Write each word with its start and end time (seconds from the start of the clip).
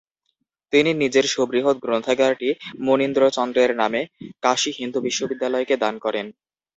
তিনি 0.73 0.91
নিজের 0.93 1.25
সুবৃহৎ 1.33 1.77
গ্রন্থাগারটি 1.79 2.49
মণীন্দ্রচন্দ্রের 2.85 3.71
নামে 3.75 4.01
কাশী 4.43 4.71
হিন্দু 4.79 4.99
বিশ্ববিদ্যালয়কে 5.01 5.75
দান 5.83 5.95
করেন। 6.05 6.25